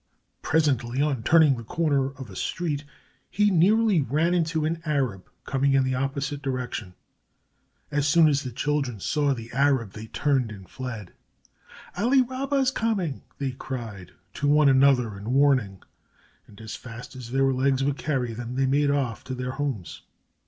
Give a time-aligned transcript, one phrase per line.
[0.41, 2.85] Presently, on turning the corner of a street,
[3.29, 6.95] he nearly ran into an Arab coming in the opposite direction.
[7.91, 11.13] As soon as the children saw the Arab they turned and fled.
[11.95, 15.83] "Ali Rabba is coming," they cried to one another in warning,
[16.47, 20.01] and as fast as their legs would carry them they made off to their homes.